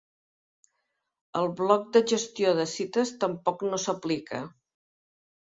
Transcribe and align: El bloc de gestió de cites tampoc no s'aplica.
El 1.41 1.49
bloc 1.59 1.85
de 1.97 2.01
gestió 2.13 2.55
de 2.61 2.67
cites 2.73 3.13
tampoc 3.27 3.63
no 3.71 3.83
s'aplica. 3.87 4.43